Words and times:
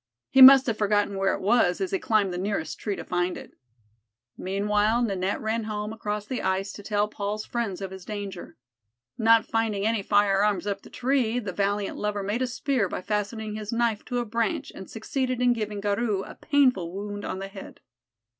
He 0.31 0.41
must 0.41 0.65
have 0.65 0.79
forgotten 0.79 1.15
where 1.15 1.35
it 1.35 1.41
was, 1.41 1.79
as 1.79 1.91
he 1.91 1.99
climbed 1.99 2.33
the 2.33 2.39
nearest 2.39 2.79
tree 2.79 2.95
to 2.95 3.03
find 3.03 3.37
it. 3.37 3.53
Meanwhile 4.35 5.03
Ninette 5.03 5.39
ran 5.39 5.65
home 5.65 5.93
across 5.93 6.25
the 6.25 6.41
ice 6.41 6.73
to 6.73 6.81
tell 6.81 7.07
Paul's 7.07 7.45
friends 7.45 7.81
of 7.81 7.91
his 7.91 8.03
danger. 8.03 8.57
Not 9.19 9.45
finding 9.45 9.85
any 9.85 10.01
firearms 10.01 10.65
up 10.65 10.81
the 10.81 10.89
tree, 10.89 11.37
the 11.37 11.53
valiant 11.53 11.97
lover 11.99 12.23
made 12.23 12.41
a 12.41 12.47
spear 12.47 12.89
by 12.89 13.03
fastening 13.03 13.53
his 13.53 13.71
knife 13.71 14.03
to 14.05 14.17
a 14.17 14.25
branch 14.25 14.71
and 14.73 14.89
succeeded 14.89 15.39
in 15.39 15.53
giving 15.53 15.79
Garou 15.79 16.23
a 16.23 16.33
painful 16.33 16.91
wound 16.91 17.23
on 17.23 17.37
the 17.37 17.47
head. 17.47 17.79